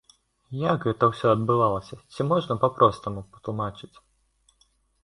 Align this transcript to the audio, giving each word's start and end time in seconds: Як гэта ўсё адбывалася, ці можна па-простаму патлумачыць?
Як 0.61 0.87
гэта 0.87 1.09
ўсё 1.11 1.27
адбывалася, 1.35 1.95
ці 2.15 2.21
можна 2.33 2.59
па-простаму 2.65 3.21
патлумачыць? 3.37 3.93